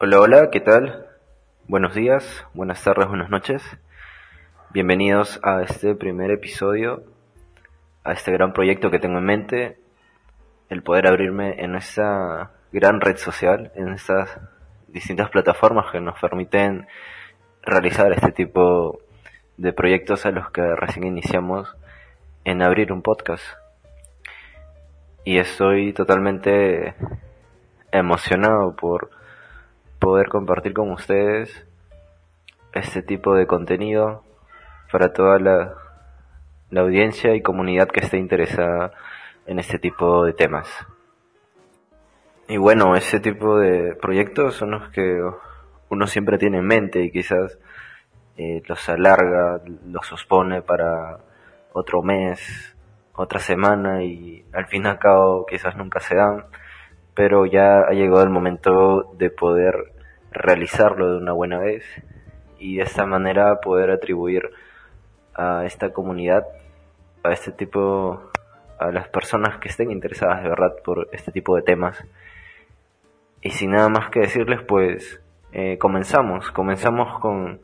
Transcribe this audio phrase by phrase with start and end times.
[0.00, 1.08] Hola, hola, ¿qué tal?
[1.66, 3.64] Buenos días, buenas tardes, buenas noches.
[4.70, 7.02] Bienvenidos a este primer episodio,
[8.04, 9.80] a este gran proyecto que tengo en mente,
[10.68, 14.38] el poder abrirme en esta gran red social, en estas
[14.86, 16.86] distintas plataformas que nos permiten
[17.62, 19.00] realizar este tipo
[19.56, 21.76] de proyectos a los que recién iniciamos
[22.44, 23.44] en abrir un podcast.
[25.24, 26.94] Y estoy totalmente
[27.90, 29.17] emocionado por
[29.98, 31.66] poder compartir con ustedes
[32.72, 34.22] este tipo de contenido
[34.90, 35.74] para toda la,
[36.76, 38.92] audiencia y comunidad que esté interesada
[39.46, 40.68] en este tipo de temas.
[42.48, 45.20] Y bueno, ese tipo de proyectos son los que
[45.88, 47.58] uno siempre tiene en mente y quizás
[48.36, 51.18] eh, los alarga, los sospone para
[51.72, 52.76] otro mes,
[53.14, 56.44] otra semana y al fin y al cabo quizás nunca se dan,
[57.18, 59.92] pero ya ha llegado el momento de poder
[60.30, 61.82] realizarlo de una buena vez
[62.60, 64.42] y de esta manera poder atribuir
[65.34, 66.44] a esta comunidad,
[67.24, 68.22] a este tipo,
[68.78, 72.00] a las personas que estén interesadas de verdad por este tipo de temas.
[73.42, 77.60] Y sin nada más que decirles, pues eh, comenzamos, comenzamos con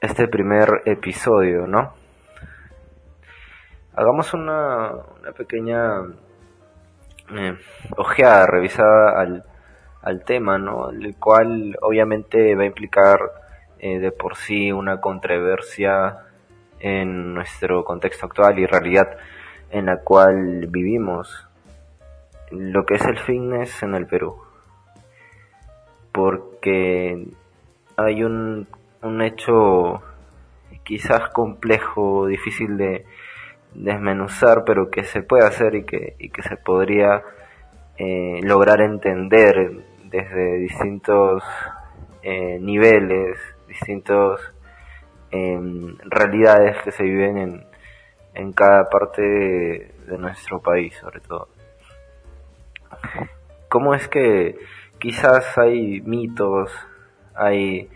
[0.00, 1.94] este primer episodio, ¿no?
[3.94, 5.78] Hagamos una, una pequeña
[7.30, 7.56] eh,
[7.96, 9.44] ojeada, revisada al,
[10.02, 10.90] al tema, ¿no?
[10.90, 13.18] El cual obviamente va a implicar
[13.78, 16.18] eh, de por sí una controversia
[16.80, 19.16] en nuestro contexto actual y realidad
[19.70, 21.48] en la cual vivimos,
[22.50, 24.36] lo que es el fitness en el Perú.
[26.12, 27.26] Porque
[27.96, 28.66] hay un,
[29.02, 30.02] un hecho
[30.84, 33.06] quizás complejo, difícil de
[33.74, 37.22] desmenuzar, pero que se puede hacer y que, y que se podría
[37.98, 41.42] eh, lograr entender desde distintos
[42.22, 44.40] eh, niveles, distintas
[45.30, 47.66] em, realidades que se viven en,
[48.34, 51.48] en cada parte de, nuestro país, sobre todo.
[53.68, 54.58] ¿Cómo es que
[54.98, 56.70] quizás hay mitos,
[57.34, 57.88] hay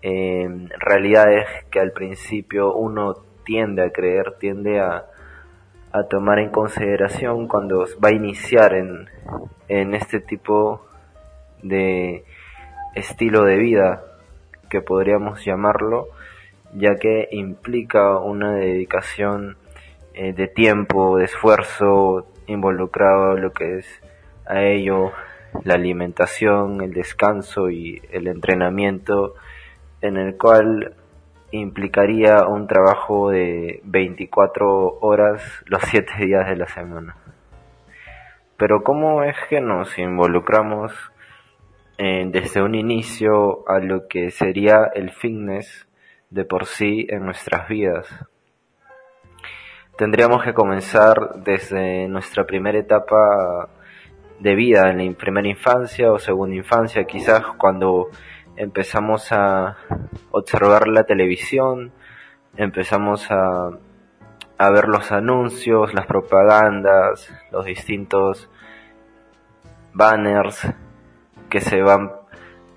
[0.00, 3.14] em, realidades que al principio uno
[3.50, 5.06] tiende a creer, tiende a,
[5.90, 9.08] a tomar en consideración cuando va a iniciar en,
[9.66, 10.86] en este tipo
[11.60, 12.24] de
[12.94, 14.04] estilo de vida
[14.68, 16.06] que podríamos llamarlo,
[16.74, 19.56] ya que implica una dedicación
[20.14, 23.86] eh, de tiempo, de esfuerzo involucrado lo que es
[24.46, 25.10] a ello
[25.64, 29.34] la alimentación, el descanso y el entrenamiento,
[30.02, 30.94] en el cual
[31.52, 37.16] implicaría un trabajo de 24 horas los 7 días de la semana.
[38.56, 40.92] Pero ¿cómo es que nos involucramos
[42.02, 45.86] eh, desde un inicio a lo que sería el fitness
[46.30, 48.06] de por sí en nuestras vidas.
[49.98, 53.68] Tendríamos que comenzar desde nuestra primera etapa
[54.38, 58.08] de vida, en la primera infancia o segunda infancia, quizás cuando
[58.60, 59.78] empezamos a
[60.32, 61.92] observar la televisión,
[62.56, 63.70] empezamos a,
[64.58, 68.50] a ver los anuncios, las propagandas, los distintos
[69.94, 70.68] banners
[71.48, 72.12] que se van,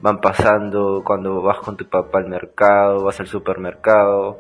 [0.02, 4.40] van pasando cuando vas con tu papá al mercado, vas al supermercado,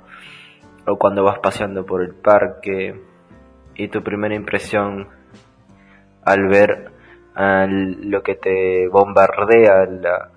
[0.87, 3.01] o cuando vas paseando por el parque,
[3.75, 5.09] y tu primera impresión
[6.23, 6.93] al ver
[7.35, 10.32] lo que te bombardea la,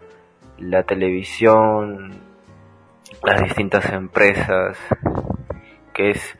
[0.58, 2.12] la televisión,
[3.22, 4.78] las distintas empresas,
[5.92, 6.38] que es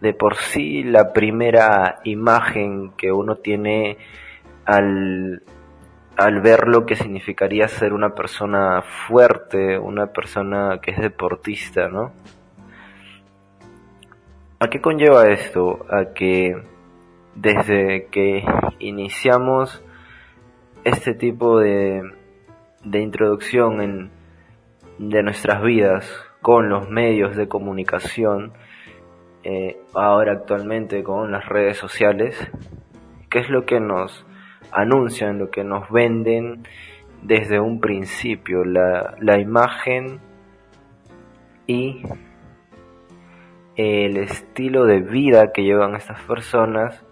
[0.00, 3.98] de por sí la primera imagen que uno tiene
[4.64, 5.42] al,
[6.16, 12.12] al ver lo que significaría ser una persona fuerte, una persona que es deportista, ¿no?
[14.58, 15.86] ¿A qué conlleva esto?
[15.90, 16.56] A que
[17.34, 18.44] desde que
[18.78, 19.82] iniciamos
[20.84, 22.02] este tipo de,
[22.84, 24.10] de introducción en,
[24.98, 28.52] de nuestras vidas con los medios de comunicación,
[29.44, 32.36] eh, ahora actualmente con las redes sociales,
[33.30, 34.26] ¿qué es lo que nos
[34.72, 36.62] anuncian, lo que nos venden
[37.22, 40.20] desde un principio, la, la imagen
[41.66, 42.02] y
[43.76, 47.04] el estilo de vida que llevan estas personas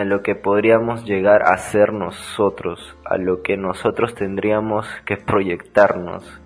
[0.00, 6.40] en lo que podríamos llegar a ser nosotros, a lo que nosotros tendríamos que proyectarnos.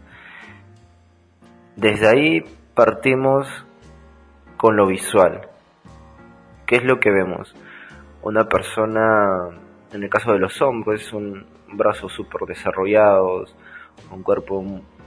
[1.76, 3.46] Desde ahí partimos
[4.56, 5.48] con lo visual.
[6.66, 7.54] ¿Qué es lo que vemos?
[8.22, 9.48] Una persona
[9.92, 13.54] en el caso de los hombres, un, brazos súper desarrollados,
[14.10, 14.62] un cuerpo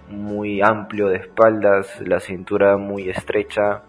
[0.10, 3.84] muy amplio de espaldas, la cintura muy estrecha,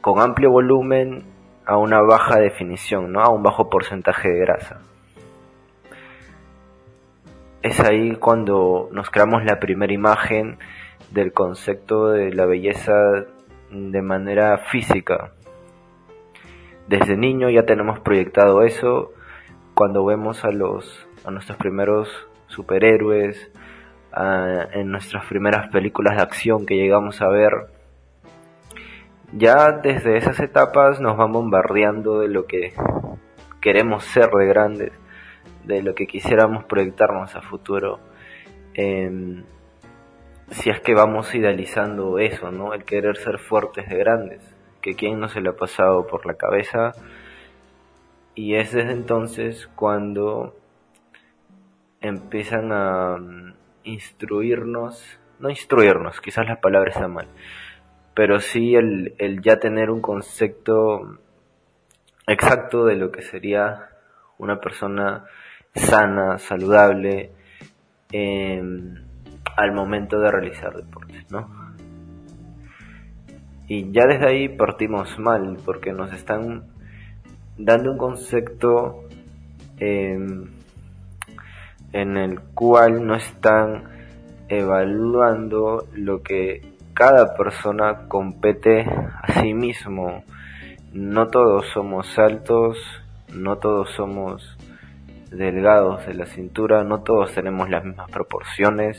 [0.00, 1.24] con amplio volumen
[1.66, 3.20] a una baja definición, ¿no?
[3.20, 4.80] a un bajo porcentaje de grasa.
[7.62, 10.58] Es ahí cuando nos creamos la primera imagen
[11.10, 12.94] del concepto de la belleza
[13.70, 15.32] de manera física.
[16.86, 19.12] Desde niño ya tenemos proyectado eso
[19.74, 22.08] cuando vemos a los a nuestros primeros
[22.46, 23.50] superhéroes,
[24.72, 27.52] en nuestras primeras películas de acción que llegamos a ver.
[29.32, 32.74] Ya desde esas etapas nos van bombardeando de lo que
[33.60, 34.92] queremos ser de grandes,
[35.64, 37.98] de lo que quisiéramos proyectarnos a futuro.
[38.74, 39.42] Em,
[40.50, 42.72] si es que vamos idealizando eso, ¿no?
[42.72, 46.34] El querer ser fuertes de grandes, que quién no se le ha pasado por la
[46.34, 46.92] cabeza.
[48.34, 50.54] Y es desde entonces cuando
[52.00, 57.26] empiezan a mm, instruirnos, no instruirnos, quizás la palabra está mal,
[58.16, 61.18] pero sí el, el ya tener un concepto
[62.26, 63.90] exacto de lo que sería
[64.38, 65.26] una persona
[65.74, 67.30] sana, saludable,
[68.10, 68.62] eh,
[69.54, 71.76] al momento de realizar deportes, ¿no?
[73.68, 76.64] Y ya desde ahí partimos mal, porque nos están
[77.58, 79.04] dando un concepto
[79.78, 80.46] em,
[81.92, 83.84] en el cual no están
[84.48, 88.80] evaluando lo que cada persona compete
[89.22, 90.24] a sí mismo.
[90.94, 92.78] No todos somos altos,
[93.34, 94.56] no todos somos
[95.30, 98.98] delgados de la cintura, no todos tenemos las mismas proporciones,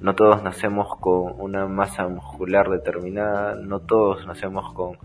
[0.00, 4.96] no todos nacemos con una masa muscular determinada, no todos nacemos con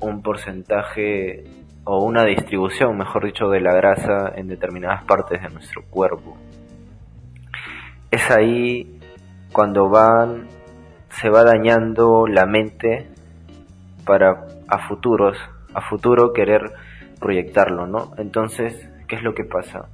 [0.00, 1.44] un porcentaje
[1.84, 6.38] o una distribución, mejor dicho, de la grasa en determinadas partes de nuestro cuerpo.
[8.10, 8.98] Es ahí
[9.52, 10.55] cuando van
[11.20, 13.08] se va dañando la mente
[14.04, 15.38] para a futuros,
[15.74, 16.72] a futuro querer
[17.20, 18.12] proyectarlo, ¿no?
[18.18, 19.88] Entonces, ¿qué es lo que pasa?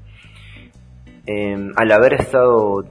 [1.27, 2.85] Em, al haber estado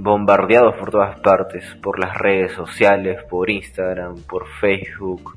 [0.00, 5.36] bombardeados por todas partes, por las redes sociales, por Instagram, por Facebook,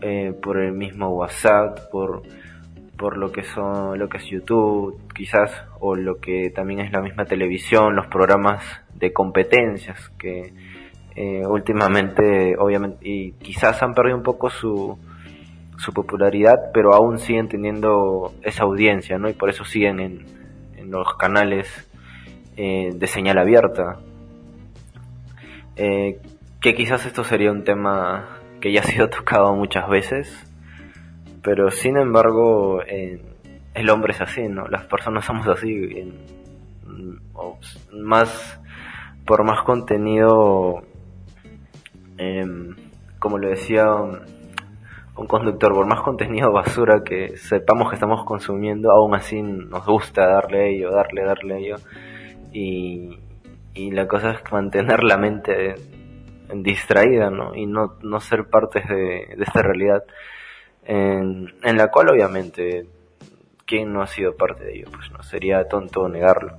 [0.00, 2.22] eh, por el mismo WhatsApp, por,
[2.96, 5.50] por lo que son, lo que es YouTube, quizás,
[5.80, 8.62] o lo que también es la misma televisión, los programas
[8.94, 10.52] de competencias que
[11.14, 14.98] eh, últimamente, obviamente, y quizás han perdido un poco su,
[15.76, 19.28] su popularidad, pero aún siguen teniendo esa audiencia, ¿no?
[19.28, 20.26] Y por eso siguen en,
[20.76, 21.68] en los canales
[22.56, 23.98] eh, de señal abierta.
[25.76, 26.18] Eh,
[26.60, 30.46] que quizás esto sería un tema que ya ha sido tocado muchas veces,
[31.42, 34.66] pero sin embargo el hombre es así, ¿no?
[34.68, 36.12] Las personas somos así,
[37.92, 38.60] más
[39.26, 40.82] por más contenido,
[42.18, 42.76] em,
[43.18, 43.86] como lo decía
[45.16, 50.26] un conductor, por más contenido basura que sepamos que estamos consumiendo, aún así nos gusta
[50.26, 51.76] darle ello, darle, darle ello
[52.52, 53.18] y,
[53.74, 55.74] y la cosa es mantener la mente
[56.54, 57.54] distraída, ¿no?
[57.54, 60.04] Y no, ser partes de, de esta realidad
[60.84, 62.86] en, en, la cual obviamente
[63.64, 64.88] ¿quién no ha sido parte de ello?
[64.92, 66.58] Pues no, sería tonto negarlo.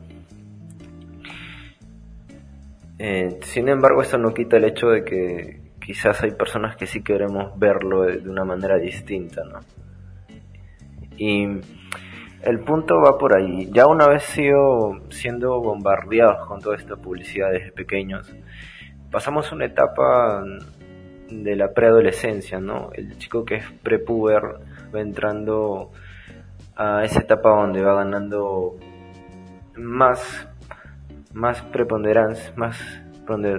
[3.00, 7.04] Eh, sin embargo, esto no quita el hecho de que quizás hay personas que sí
[7.04, 9.60] queremos verlo de, una manera distinta, ¿no?
[11.18, 11.48] Y
[12.42, 13.70] el punto va por ahí.
[13.72, 18.34] Ya una vez sido, siendo bombardeados con toda esta publicidad desde pequeños,
[19.12, 20.44] pasamos una etapa
[21.30, 22.92] de la preadolescencia, ¿no?
[22.94, 24.44] El chico que es prepuber
[24.94, 25.92] va entrando
[26.76, 28.76] a esa etapa donde va ganando
[29.76, 30.48] más,
[31.34, 32.80] más preponderancia, más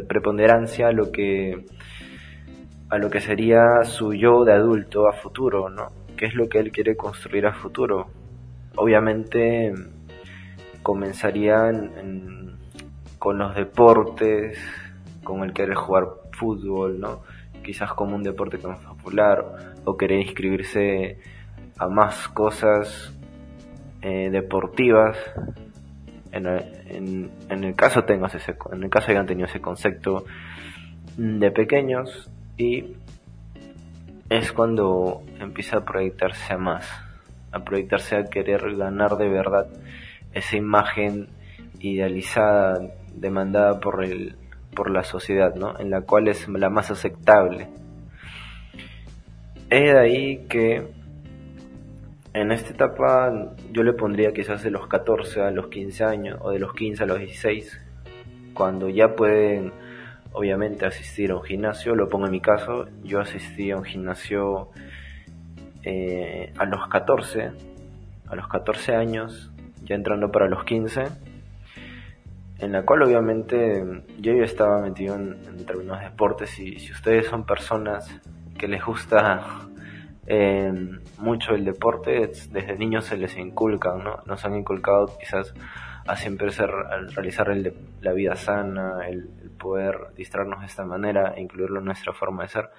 [0.09, 1.65] preponderancia a lo que
[2.91, 5.89] a lo que sería su yo de adulto a futuro, ¿no?
[6.17, 8.09] ¿Qué es lo que él quiere construir a futuro?
[8.77, 9.73] obviamente
[10.83, 12.59] comenzarían
[13.19, 14.59] con los deportes,
[15.23, 17.23] con el querer jugar fútbol, ¿no?
[17.63, 21.19] Quizás como un deporte más popular, o querer inscribirse
[21.79, 23.17] a más cosas
[24.03, 25.17] eh, deportivas.
[26.35, 30.25] En, el caso tengo ese, en el caso hayan tenido ese concepto
[31.17, 32.97] de pequeños y
[34.29, 37.05] es cuando empieza a proyectarse a más
[37.55, 39.69] a proyectarse a querer ganar de verdad
[40.33, 41.29] esa imagen
[41.79, 42.81] idealizada,
[43.15, 44.35] demandada por, el,
[44.75, 45.79] por la sociedad, ¿no?
[45.79, 47.69] en la cual es la más aceptable.
[49.71, 50.83] Es de ahí que
[52.35, 53.33] en esta etapa
[53.73, 57.05] yo le pondría quizás de los 14 a los 15 años o de los 15
[57.05, 57.81] a los 16,
[58.53, 59.73] cuando ya pueden
[60.33, 64.71] obviamente asistir a un gimnasio, lo pongo en mi caso, yo asistí a un gimnasio
[65.85, 67.53] eh, a los 14,
[68.27, 69.53] a los 14 años,
[69.85, 71.05] ya entrando para los 15,
[72.59, 73.85] en la cual obviamente
[74.19, 78.11] yo ya estaba metido en, en determinados deportes y si ustedes son personas
[78.59, 79.69] que les gusta
[80.27, 80.73] eh,
[81.19, 84.23] mucho el deporte, desde niños se les inculca, ¿no?
[84.25, 85.55] Nos han inculcado quizás
[86.07, 86.71] a siempre ser,
[87.15, 89.29] realizar el la vida sana, el,
[89.59, 92.71] poder distraernos de esta manera incluirlo en nuestra forma de ser.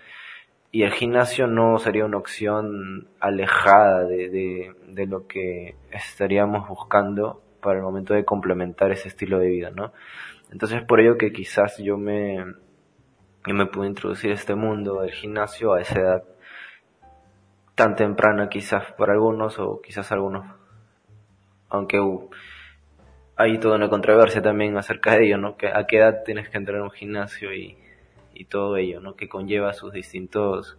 [0.72, 7.42] Y el gimnasio no sería una opción alejada de, de, de lo que estaríamos buscando
[7.62, 9.94] para el momento de complementar ese estilo de vida, ¿no?
[10.52, 12.44] Entonces por ello que quizás yo me,
[13.48, 16.24] yo me pude introducir a este mundo del gimnasio a esa edad
[17.76, 20.46] tan temprana quizás para algunos o quizás algunos,
[21.70, 22.00] aunque
[23.36, 25.58] hay toda una controversia también acerca de ello, ¿no?
[25.58, 27.78] Que a qué edad tienes que entrar a un gimnasio y,
[28.34, 29.16] y todo ello, ¿no?
[29.16, 30.78] Que conlleva sus distintos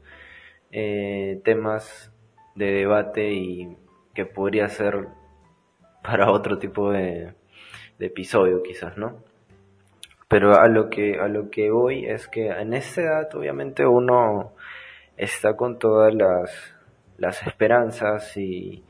[0.73, 2.13] eh, temas
[2.55, 3.77] de debate y
[4.15, 5.09] que podría ser
[6.03, 7.35] para otro tipo de,
[7.99, 9.23] de episodio quizás, ¿no?
[10.29, 14.55] Pero a lo que a lo que voy es que en esta edad obviamente uno
[15.17, 16.76] está con todas las
[17.19, 18.85] las esperanzas y,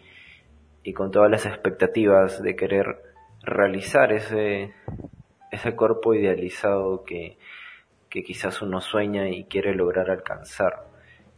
[0.83, 3.02] y con todas las expectativas de querer
[3.42, 4.73] realizar ese,
[5.50, 7.38] ese cuerpo idealizado que,
[8.09, 10.87] que quizás uno sueña y quiere lograr alcanzar,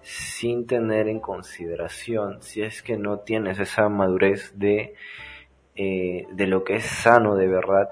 [0.02, 4.94] sin tener en consideración si es que no tienes esa madurez de,
[5.76, 7.88] eh, de lo que es sano de verdad,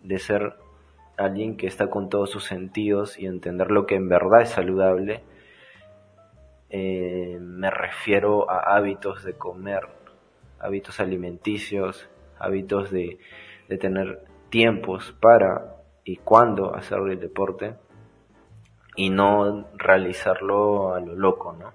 [0.00, 0.54] de ser
[1.16, 5.22] alguien que está con todos sus sentidos y entender lo que en verdad es saludable,
[6.76, 9.86] eh, me refiero a hábitos de comer,
[10.58, 13.20] hábitos alimenticios, hábitos de,
[13.68, 17.76] de tener tiempos para y cuándo hacer el deporte
[18.96, 21.74] y no realizarlo a lo loco, ¿no?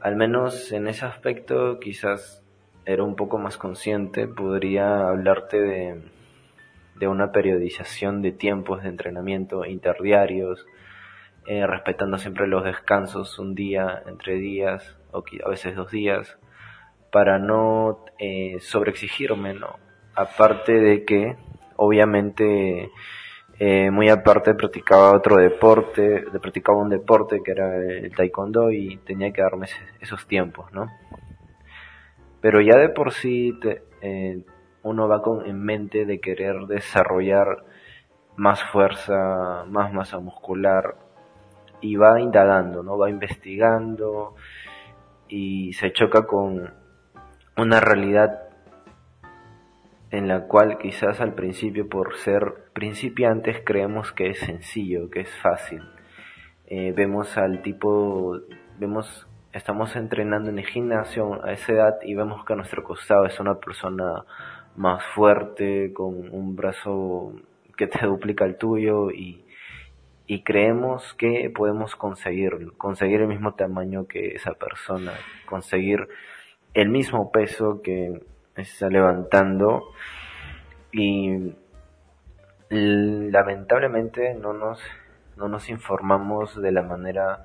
[0.00, 2.44] Al menos en ese aspecto quizás
[2.84, 6.02] era un poco más consciente, podría hablarte de,
[6.94, 10.64] de una periodización de tiempos de entrenamiento interdiarios,
[11.46, 16.38] eh, respetando siempre los descansos, un día, entre días, o a veces dos días,
[17.12, 19.78] para no eh, sobreexigirme, ¿no?
[20.14, 21.36] Aparte de que,
[21.76, 22.90] obviamente,
[23.60, 29.32] eh, muy aparte practicaba otro deporte, practicaba un deporte que era el taekwondo y tenía
[29.32, 29.66] que darme
[30.00, 30.90] esos tiempos, ¿no?
[32.40, 33.58] Pero ya de por sí
[34.82, 37.64] uno va con en mente de querer desarrollar
[38.36, 41.05] más fuerza, más masa muscular,
[41.80, 42.98] y va indagando, ¿no?
[42.98, 44.34] Va investigando
[45.28, 46.72] y se choca con
[47.56, 48.46] una realidad
[50.10, 55.30] en la cual quizás al principio por ser principiantes creemos que es sencillo, que es
[55.42, 55.82] fácil.
[56.66, 58.38] Eh, vemos al tipo,
[58.78, 63.26] vemos, estamos entrenando en el gimnasio a esa edad y vemos que a nuestro costado
[63.26, 64.24] es una persona
[64.76, 67.32] más fuerte, con un brazo
[67.76, 69.45] que te duplica el tuyo y
[70.26, 75.12] y creemos que podemos conseguirlo, conseguir el mismo tamaño que esa persona,
[75.46, 76.08] conseguir
[76.74, 78.20] el mismo peso que
[78.56, 79.84] está levantando.
[80.92, 81.54] Y
[82.68, 84.80] lamentablemente no nos
[85.36, 87.44] no nos informamos de la manera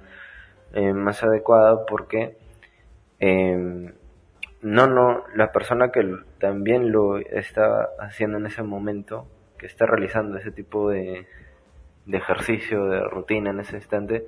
[0.73, 2.37] eh, más adecuada porque
[3.19, 3.93] eh,
[4.61, 10.37] no no la persona que también lo está haciendo en ese momento que está realizando
[10.37, 11.27] ese tipo de,
[12.05, 14.25] de ejercicio, de rutina en ese instante,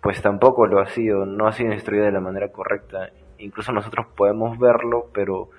[0.00, 3.10] pues tampoco lo ha sido, no ha sido instruida de la manera correcta.
[3.38, 5.50] Incluso nosotros podemos verlo, pero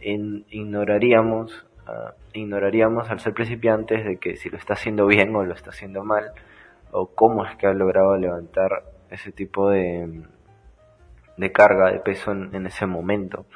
[0.00, 5.54] ignoraríamos, uh, ignoraríamos al ser principiantes de que si lo está haciendo bien o lo
[5.54, 6.32] está haciendo mal,
[6.92, 10.22] o cómo es que ha logrado levantar ese tipo de,
[11.36, 13.46] de carga, de peso en, ese momento.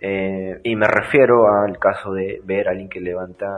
[0.00, 3.48] Eh, y me refiero al caso de ver a alguien que levanta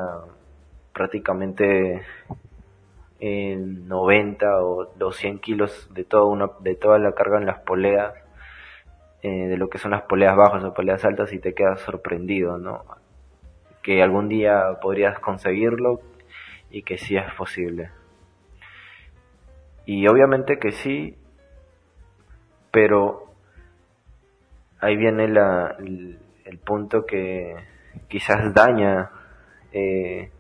[0.93, 2.03] prácticamente
[3.21, 8.15] 90 o 200 kilos de toda, una, de toda la carga en las poleas,
[9.23, 12.57] eh, de lo que son las poleas bajas o poleas altas y te quedas sorprendido,
[12.57, 12.85] ¿no?
[13.83, 16.01] Que algún día podrías conseguirlo
[16.71, 17.91] y que sí es posible.
[19.85, 21.17] Y obviamente que sí,
[22.71, 23.35] pero
[24.81, 26.19] ahí viene la, el,
[26.65, 27.57] punto que
[28.09, 29.11] quizás daña,
[29.73, 30.31] eh,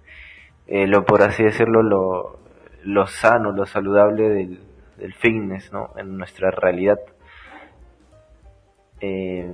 [0.66, 2.39] eh, lo por así decirlo, lo,
[2.84, 5.92] lo sano, lo saludable del, fitness, ¿no?
[5.96, 6.98] En nuestra realidad.
[9.00, 9.50] Eh,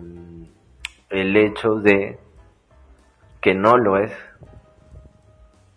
[1.11, 2.18] el hecho de
[3.40, 4.12] que no lo es,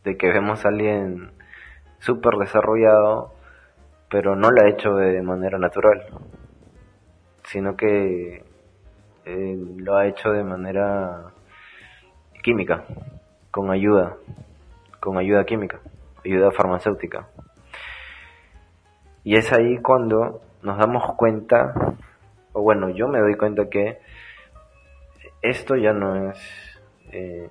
[0.04, 1.32] de que vemos a alguien
[2.00, 3.32] súper desarrollado,
[4.10, 6.04] pero no lo ha hecho de manera natural,
[7.44, 8.44] sino que
[9.26, 11.32] eh, lo ha hecho de manera
[12.42, 12.86] química,
[13.52, 14.16] con ayuda,
[15.00, 15.80] con ayuda química,
[16.26, 17.28] ayuda farmacéutica.
[19.24, 21.74] Y es ahí cuando nos damos cuenta,
[22.54, 24.00] o bueno, yo me doy cuenta que
[25.42, 26.40] esto ya no es
[27.12, 27.50] eh,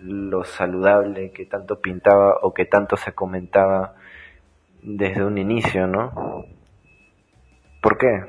[0.00, 3.94] lo saludable que tanto pintaba o que tanto se comentaba
[4.82, 6.44] desde un inicio, ¿no?
[7.80, 8.24] ¿Por qué?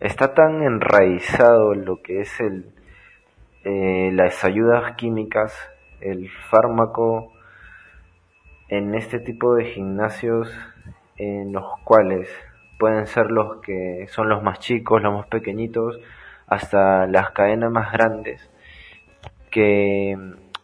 [0.00, 2.72] Está tan enraizado lo que es el,
[3.64, 5.54] eh, las ayudas químicas,
[6.00, 7.32] el fármaco
[8.70, 10.48] en este tipo de gimnasios
[11.16, 12.30] en los cuales
[12.78, 15.98] pueden ser los que son los más chicos, los más pequeñitos,
[16.46, 18.48] hasta las cadenas más grandes,
[19.50, 20.16] que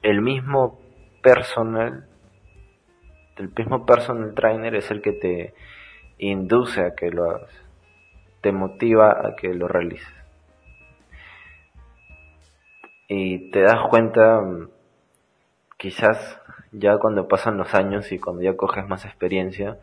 [0.02, 0.78] el mismo
[1.20, 2.06] personal,
[3.36, 5.54] el mismo personal trainer es el que te
[6.18, 7.50] induce a que lo hagas,
[8.40, 10.14] te motiva a que lo realices.
[13.08, 14.42] Y te das cuenta,
[15.76, 16.40] quizás
[16.78, 19.78] ya cuando pasan los años y cuando ya coges más experiencia,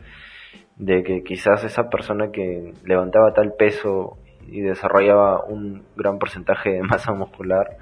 [0.75, 6.81] de que quizás esa persona que levantaba tal peso y desarrollaba un gran porcentaje de
[6.83, 7.77] masa muscular,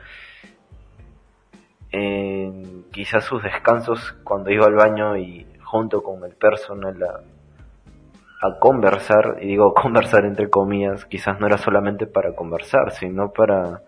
[2.92, 9.38] quizás sus descansos cuando iba al baño y junto con el personal a, a conversar,
[9.42, 13.82] y digo conversar entre comillas, quizás no era solamente para conversar, sino para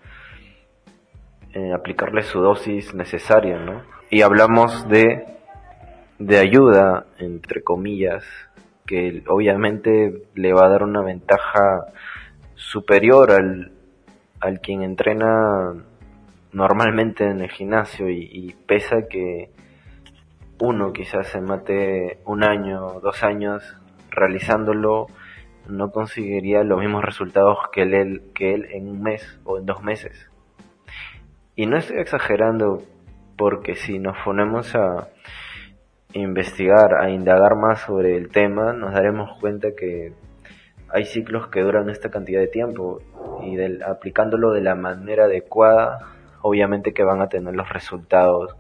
[1.54, 3.82] eh, aplicarle su dosis necesaria, ¿no?
[4.14, 5.26] Y hablamos de,
[6.20, 8.24] de ayuda, entre comillas,
[8.86, 11.88] que obviamente le va a dar una ventaja
[12.54, 13.72] superior al,
[14.40, 15.74] al quien entrena
[16.52, 19.50] normalmente en el gimnasio y, y pesa que
[20.60, 23.64] uno quizás se mate un año, dos años
[24.12, 25.08] realizándolo,
[25.68, 29.82] no conseguiría los mismos resultados que él, que él en un mes o en dos
[29.82, 30.30] meses.
[31.56, 32.84] Y no estoy exagerando
[33.38, 35.08] porque si nos ponemos a
[36.14, 40.14] investigar, a indagar más sobre el tema, nos daremos cuenta que
[40.90, 43.02] hay ciclos que duran esta cantidad de tiempo
[43.44, 46.00] y del, aplicándolo de la manera adecuada,
[46.42, 48.56] obviamente que van a tener los resultados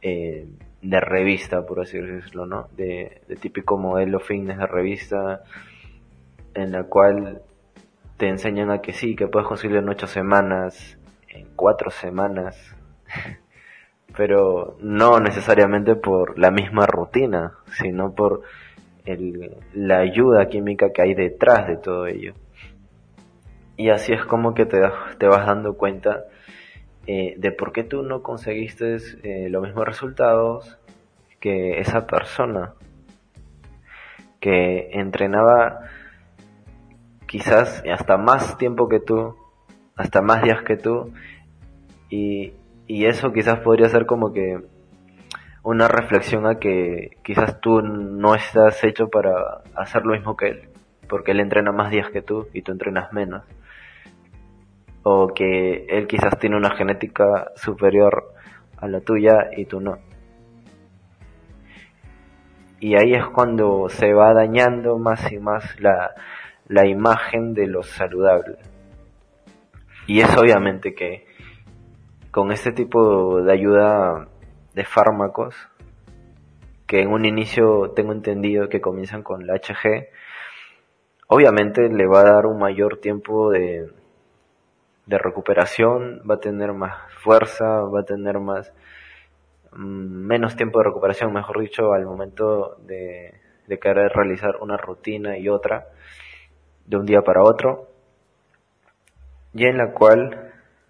[0.00, 0.46] eh,
[0.80, 2.68] de revista, por así decirlo, ¿no?
[2.76, 5.42] De, de típico modelo fitness de revista,
[6.54, 7.42] en la cual
[8.16, 12.74] te enseñan a que sí, que puedes conseguirlo en ocho semanas, en cuatro semanas,
[14.16, 18.42] pero no necesariamente por la misma rutina, sino por
[19.04, 22.34] el, la ayuda química que hay detrás de todo ello.
[23.76, 24.80] Y así es como que te,
[25.18, 26.24] te vas dando cuenta
[27.06, 30.78] eh, de por qué tú no conseguiste eh, los mismos resultados
[31.40, 32.74] que esa persona
[34.40, 35.80] que entrenaba
[37.26, 39.36] quizás hasta más tiempo que tú,
[39.96, 41.12] hasta más días que tú,
[42.10, 42.52] y,
[42.88, 44.58] y eso quizás podría ser como que
[45.62, 50.68] una reflexión a que quizás tú no estás hecho para hacer lo mismo que él,
[51.06, 53.44] porque él entrena más días que tú y tú entrenas menos.
[55.02, 58.32] O que él quizás tiene una genética superior
[58.78, 59.98] a la tuya y tú no.
[62.80, 66.14] Y ahí es cuando se va dañando más y más la,
[66.68, 68.56] la imagen de lo saludable.
[70.06, 71.27] Y es obviamente que
[72.38, 74.28] con este tipo de ayuda
[74.72, 75.56] de fármacos,
[76.86, 80.06] que en un inicio tengo entendido que comienzan con la HG,
[81.26, 83.90] obviamente le va a dar un mayor tiempo de,
[85.08, 88.72] recuperación, va a tener más fuerza, va a tener más
[89.72, 93.34] mm, menos tiempo de recuperación, mejor dicho, al momento de,
[93.66, 95.88] de querer realizar una rutina y otra
[96.86, 97.88] de un día para otro,
[99.54, 100.47] y en la cual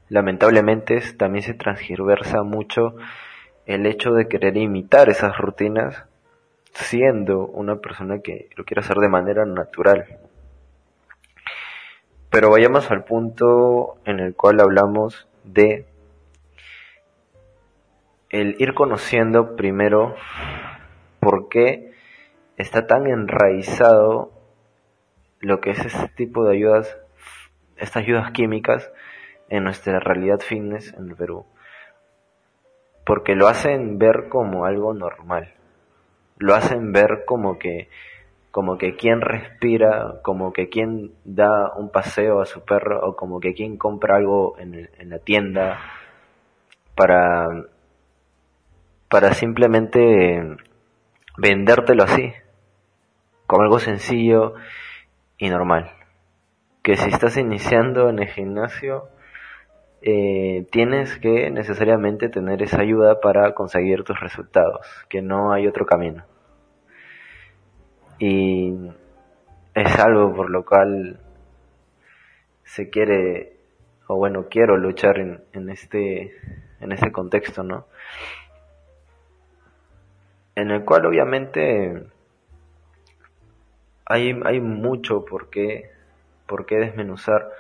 [0.09, 2.97] lamentablemente también se transgiversa mucho
[3.67, 6.05] el hecho de querer imitar esas rutinas
[6.73, 10.07] siendo una persona que lo quiere hacer de manera natural.
[12.31, 15.87] Pero vayamos al punto en el cual hablamos de
[18.31, 20.15] el ir conociendo primero
[21.21, 21.93] por qué
[22.59, 24.33] está tan enraizado
[25.41, 26.99] lo que es ese tipo de ayudas,
[27.77, 28.91] estas ayudas químicas,
[29.49, 31.47] en nuestra realidad fitness en el Perú.
[33.05, 35.55] Porque lo hacen ver como algo normal.
[36.37, 37.89] Lo hacen ver como que
[38.51, 43.41] como que quien respira, como que quien da un paseo a su perro o como
[43.41, 45.79] que quien compra algo en, en la tienda
[46.97, 47.47] para,
[49.09, 50.57] para simplemente
[51.37, 52.33] vendértelo así,
[53.47, 54.55] como algo sencillo
[55.37, 55.93] y normal.
[56.83, 59.09] Que si estás iniciando en el gimnasio,
[60.01, 65.87] eh, tienes que necesariamente tener esa ayuda para conseguir tus resultados, que no hay otro
[65.87, 66.25] camino.
[68.19, 68.75] Y
[69.75, 71.21] es algo por lo cual
[72.65, 73.57] se quiere,
[74.07, 76.33] o bueno, quiero luchar en, este,
[76.81, 77.87] en este contexto, ¿no?
[80.55, 82.07] En el cual obviamente
[84.05, 85.91] hay, hay mucho por qué,
[86.47, 87.51] por qué desmenuzar,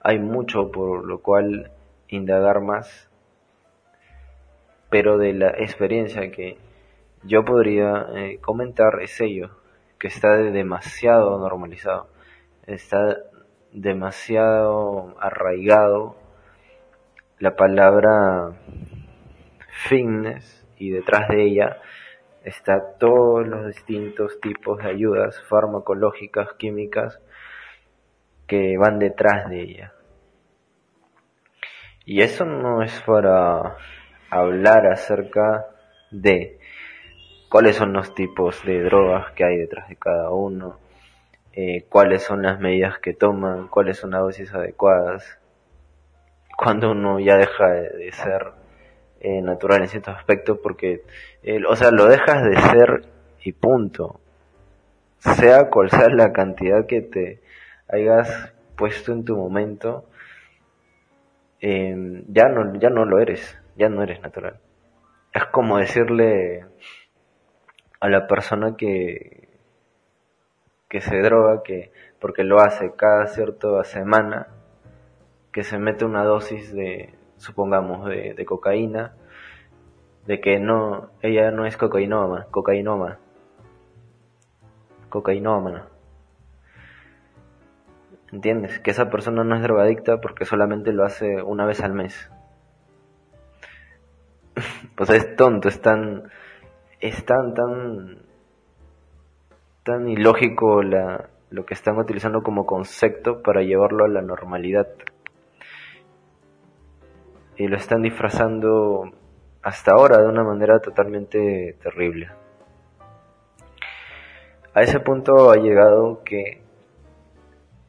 [0.00, 1.70] hay mucho por lo cual
[2.08, 3.10] indagar más,
[4.90, 6.58] pero de la experiencia que
[7.24, 9.50] yo podría eh, comentar es ello,
[9.98, 12.08] que está demasiado normalizado,
[12.66, 13.18] está
[13.72, 16.16] demasiado arraigado
[17.38, 18.52] la palabra
[19.88, 21.78] fitness y detrás de ella
[22.44, 27.20] está todos los distintos tipos de ayudas farmacológicas, químicas
[28.46, 29.92] que van detrás de ella.
[32.08, 33.76] Y eso no es para
[34.30, 35.66] hablar acerca
[36.10, 36.58] de
[37.50, 40.78] cuáles son los tipos de drogas que hay detrás de cada uno,
[41.52, 45.38] eh, cuáles son las medidas que toman, cuáles son las dosis adecuadas,
[46.56, 48.52] cuando uno ya deja de, ser
[49.20, 51.02] eh, natural en ciertos aspectos, porque,
[51.68, 53.02] o sea, lo dejas de ser
[53.42, 54.18] y punto.
[55.18, 57.42] Sea cual sea la cantidad que te
[57.86, 60.06] hayas puesto en tu momento,
[61.60, 64.60] eh, ya, no, ya no lo eres, ya no eres natural.
[65.32, 66.66] Es como decirle
[68.00, 69.48] a la persona que,
[70.88, 74.48] que se droga, que porque lo hace cada cierta semana,
[75.52, 79.14] que se mete una dosis de, supongamos, de, de cocaína,
[80.26, 83.18] de que no, ella no es cocainómana, cocainómana,
[85.08, 85.86] cocainómana.
[88.32, 88.78] ¿Entiendes?
[88.80, 92.30] Que esa persona no es drogadicta porque solamente lo hace una vez al mes.
[94.96, 96.30] pues es tonto, es tan,
[97.00, 98.18] es tan, tan,
[99.82, 104.88] tan ilógico lo que están utilizando como concepto para llevarlo a la normalidad.
[107.56, 109.10] Y lo están disfrazando
[109.62, 112.30] hasta ahora de una manera totalmente terrible.
[114.74, 116.67] A ese punto ha llegado que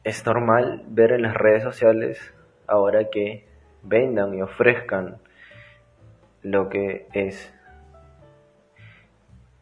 [0.04, 2.34] es normal ver en las redes sociales
[2.66, 3.46] ahora que
[3.82, 5.18] vendan y ofrezcan
[6.42, 7.52] lo que es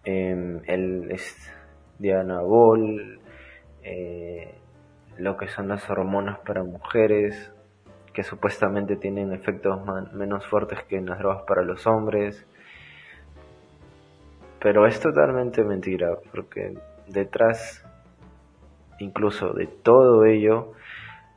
[0.04, 1.16] eh, el
[1.98, 3.20] Dianabol,
[3.82, 4.54] eh,
[5.16, 7.52] lo que son las hormonas para mujeres,
[8.12, 9.80] que supuestamente tienen efectos
[10.12, 12.46] menos fuertes que las drogas para los hombres.
[14.60, 16.74] Pero es totalmente mentira, porque
[17.06, 17.84] detrás
[18.98, 20.72] incluso de todo ello,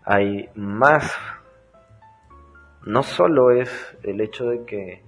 [0.03, 1.15] hay más.
[2.85, 5.03] No solo es el hecho de que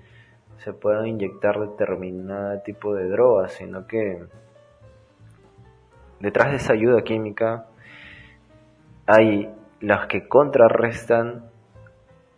[0.58, 4.24] se puedan inyectar determinado tipo de drogas, sino que
[6.20, 7.66] detrás de esa ayuda química
[9.06, 9.50] hay
[9.82, 11.50] las que contrarrestan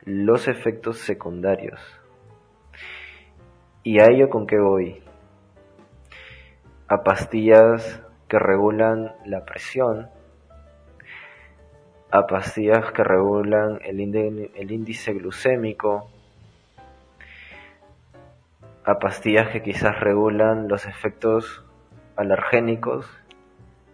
[0.04, 1.80] los efectos secundarios.
[3.84, 5.04] ¿Y a ello con qué voy?
[6.88, 8.02] A pastillas
[8.36, 10.10] que regulan la presión,
[12.12, 16.10] a pastillas que regulan el, índice glucémico,
[18.84, 21.64] a pastillas que quizás regulan los efectos
[22.18, 23.10] alergénicos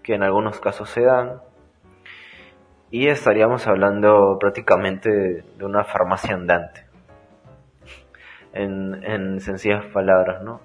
[0.01, 1.39] que en algunos casos se dan.
[2.89, 6.83] Y estaríamos hablando prácticamente de una farmacia andante.
[8.53, 10.61] En, en sencillas palabras, ¿no?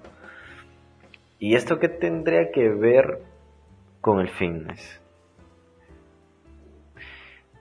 [1.39, 3.36] ¿Y esto qué tendría que ver
[4.07, 5.03] con el fitness.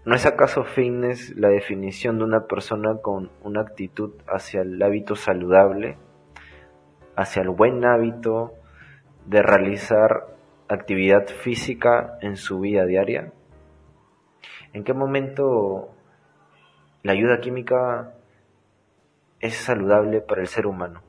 [0.05, 5.15] ¿No es acaso fitness la definición de una persona con una actitud hacia el hábito
[5.15, 5.97] saludable,
[7.15, 8.53] hacia el buen hábito
[9.25, 10.27] de realizar
[10.69, 13.33] actividad física en su vida diaria?
[14.71, 15.95] ¿En qué momento
[17.01, 18.13] la ayuda química
[19.39, 21.04] es saludable para el ser humano?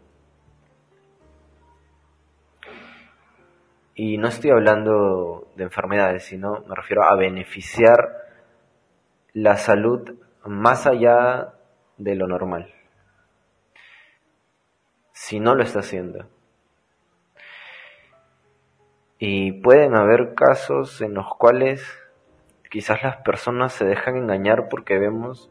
[3.98, 8.26] Y no estoy hablando de enfermedades, sino me refiero a beneficiar
[9.32, 11.54] la salud más allá
[11.96, 12.74] de lo normal.
[15.12, 16.28] Si no lo está haciendo.
[19.18, 21.82] Y pueden haber casos en los cuales
[22.70, 25.50] quizás las personas se dejan engañar porque vemos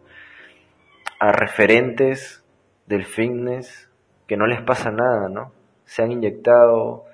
[1.19, 2.45] a referentes
[2.85, 3.89] del fitness
[4.27, 5.51] que no les pasa nada, ¿no?
[5.85, 7.05] Se han inyectado,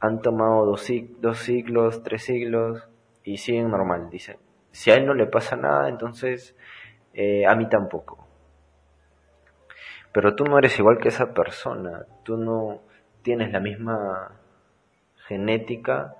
[0.00, 0.88] han tomado dos,
[1.20, 2.88] dos siglos, tres siglos
[3.22, 4.38] y siguen normal, dicen.
[4.72, 6.56] Si a él no le pasa nada, entonces
[7.12, 8.26] eh, a mí tampoco.
[10.12, 12.80] Pero tú no eres igual que esa persona, tú no
[13.22, 14.32] tienes la misma
[15.26, 16.16] genética,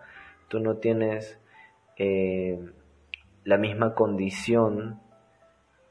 [0.48, 1.38] tú no tienes
[1.96, 2.58] eh,
[3.44, 5.00] la misma condición,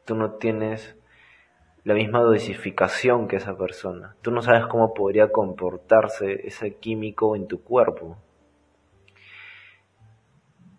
[0.05, 0.95] tú no tienes
[1.83, 4.15] la misma dosificación que esa persona.
[4.21, 8.17] Tú no sabes cómo podría comportarse ese químico en tu cuerpo.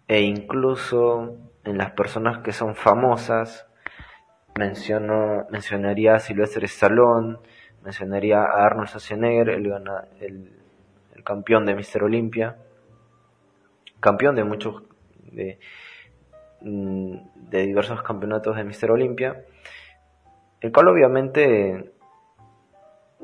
[0.06, 3.66] E incluso en las personas que son famosas,
[4.58, 7.38] menciono, mencionaría a Sylvester Stallone,
[7.82, 9.72] mencionaría a Arnold Schwarzenegger, el,
[10.20, 12.04] el, campeón de Mr.
[12.04, 12.56] Olympia,
[14.00, 14.82] campeón de muchos,
[15.30, 15.60] de,
[16.62, 17.16] mm,
[17.50, 18.90] de diversos campeonatos de Mr.
[18.90, 19.44] Olympia,
[20.60, 21.92] el cual obviamente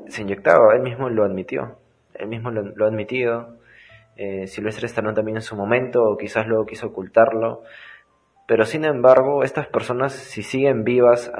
[0.07, 1.77] se inyectaba, él mismo lo admitió,
[2.13, 3.57] él mismo lo, ha admitido,
[4.15, 7.63] eh, Silvestre Stallone también en su momento, o quizás luego quiso ocultarlo,
[8.47, 11.31] pero sin embargo, estas personas, si siguen vivas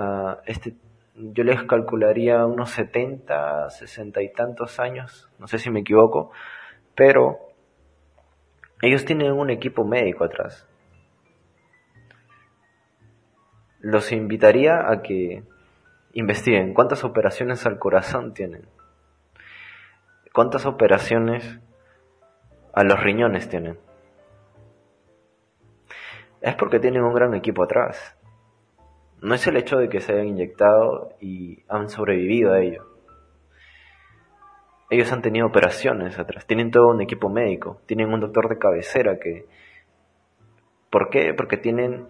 [0.45, 0.75] este,
[1.15, 6.31] yo les calcularía unos 70, 60 y tantos años, no sé si me equivoco,
[6.95, 7.39] pero
[8.81, 10.67] ellos tienen un equipo médico atrás.
[13.79, 15.43] Los invitaría a que
[16.19, 18.67] investiguen cuántas operaciones al corazón tienen,
[20.33, 21.59] cuántas operaciones
[22.73, 23.77] a los riñones tienen
[26.41, 28.17] es porque tienen un gran equipo atrás.
[29.21, 32.85] No es el hecho de que se hayan inyectado y han sobrevivido a ello.
[34.89, 39.19] Ellos han tenido operaciones atrás, tienen todo un equipo médico, tienen un doctor de cabecera
[39.19, 39.45] que...
[40.89, 41.33] ¿Por qué?
[41.33, 42.07] Porque tienen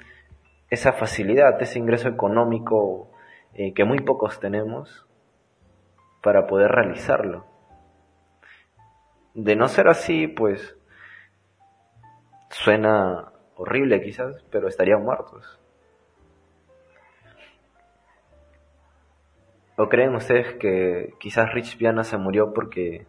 [0.70, 3.10] esa facilidad, ese ingreso económico
[3.58, 5.08] eh, que muy pocos tenemos
[6.22, 7.46] para poder realizarlo.
[9.34, 10.78] De no ser así, pues
[12.50, 15.60] suena horrible quizás, pero estarían muertos.
[19.76, 23.06] ¿O creen ustedes que quizás Rich Piana se murió porque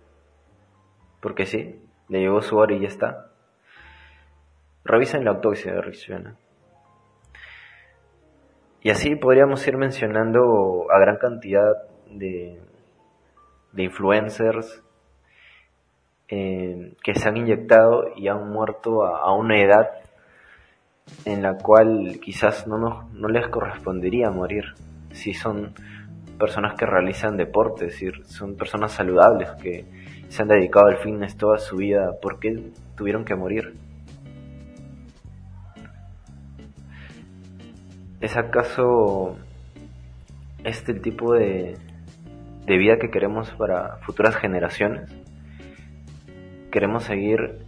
[1.20, 3.32] porque sí, le llegó su hora y ya está?
[4.84, 6.36] Revisen la autopsia de Rich Piana.
[8.82, 11.74] Y así podríamos ir mencionando a gran cantidad
[12.10, 12.60] de,
[13.72, 14.82] de influencers
[16.28, 19.88] eh, que se han inyectado y han muerto a una edad
[21.24, 24.74] en la cual quizás no, nos, no les correspondería morir
[25.10, 25.72] si son
[26.38, 29.84] personas que realizan deportes, si son personas saludables que
[30.28, 33.74] se han dedicado al fitness toda su vida, ¿por qué tuvieron que morir?
[38.20, 39.36] ¿Es acaso
[40.64, 41.76] este el tipo de,
[42.66, 45.08] de vida que queremos para futuras generaciones?
[46.72, 47.58] ¿Queremos seguir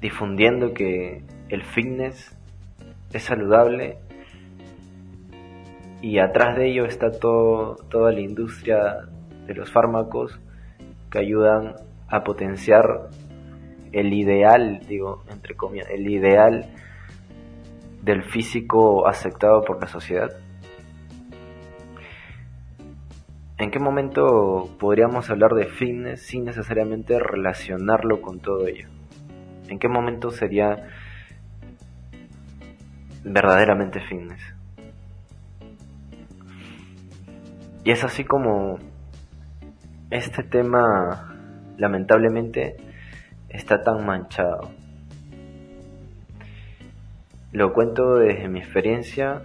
[0.00, 2.36] difundiendo que el fitness
[3.12, 3.98] es saludable
[6.00, 9.06] y atrás de ello está todo, toda la industria
[9.46, 10.40] de los fármacos
[11.10, 11.76] que ayudan
[12.08, 13.10] a potenciar
[13.92, 16.66] el ideal, digo, entre comillas, el ideal
[18.02, 20.30] del físico aceptado por la sociedad.
[23.58, 28.88] ¿En qué momento podríamos hablar de fitness sin necesariamente relacionarlo con todo ello?
[29.68, 30.88] ¿En qué momento sería
[33.24, 34.40] verdaderamente fitness.
[37.84, 38.78] Y es así como
[40.10, 41.34] este tema
[41.78, 42.76] lamentablemente
[43.48, 44.70] está tan manchado.
[47.52, 49.42] Lo cuento desde mi experiencia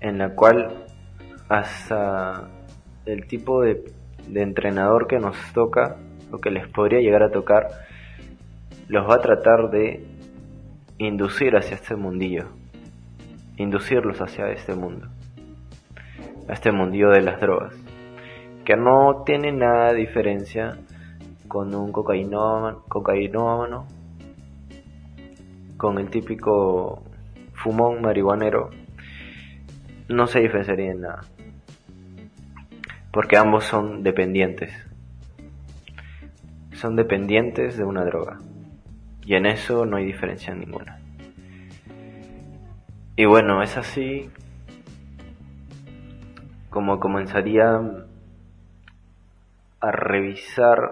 [0.00, 0.86] en la cual
[1.48, 2.48] hasta
[3.06, 3.92] el tipo de,
[4.26, 5.96] de entrenador que nos toca
[6.32, 7.68] o que les podría llegar a tocar
[8.88, 10.04] los va a tratar de
[10.98, 12.48] inducir hacia este mundillo,
[13.56, 15.06] inducirlos hacia este mundo,
[16.48, 17.72] a este mundillo de las drogas,
[18.64, 20.76] que no tiene nada de diferencia
[21.46, 23.86] con un cocainómano, cocainómano
[25.80, 27.02] con el típico
[27.54, 28.68] fumón marihuanero,
[30.08, 31.22] no se diferenciaría en nada,
[33.10, 34.74] porque ambos son dependientes,
[36.74, 38.40] son dependientes de una droga.
[39.24, 41.00] Y en eso no hay diferencia ninguna.
[43.16, 44.28] Y bueno, es así
[46.68, 47.80] como comenzaría
[49.80, 50.90] a revisar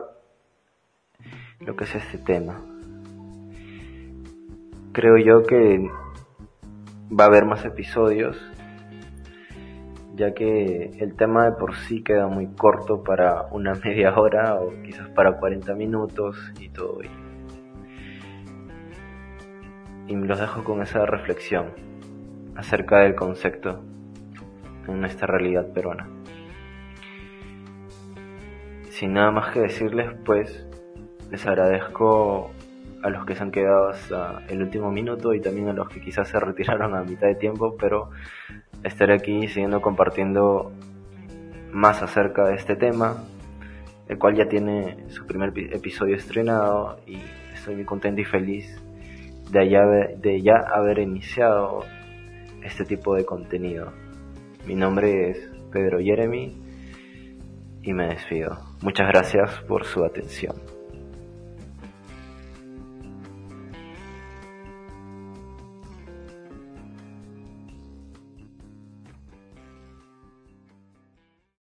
[1.61, 2.67] lo que es este tema.
[4.98, 5.88] Creo yo que
[7.08, 8.37] va a haber más episodios,
[10.16, 14.72] ya que el tema de por sí queda muy corto para una media hora o
[14.82, 16.98] quizás para 40 minutos y todo.
[20.08, 21.66] Y los dejo con esa reflexión
[22.56, 23.80] acerca del concepto
[24.88, 26.08] en esta realidad peruana.
[28.90, 30.66] Sin nada más que decirles, pues
[31.30, 32.50] les agradezco
[33.02, 36.00] a los que se han quedado hasta el último minuto y también a los que
[36.00, 38.11] quizás se retiraron a mitad de tiempo, pero
[38.82, 40.72] estaré aquí siguiendo compartiendo
[41.72, 43.24] más acerca de este tema,
[44.08, 47.18] el cual ya tiene su primer episodio estrenado y
[47.54, 48.82] estoy muy contento y feliz
[49.50, 49.82] de, allá,
[50.16, 51.84] de ya haber iniciado
[52.62, 53.92] este tipo de contenido.
[54.66, 56.56] Mi nombre es Pedro Jeremy
[57.82, 58.58] y me despido.
[58.82, 60.77] Muchas gracias por su atención.